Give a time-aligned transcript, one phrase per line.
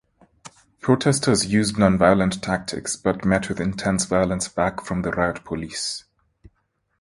[0.79, 6.05] Protesters used nonviolent tactics but met with intense violence back from the riot police.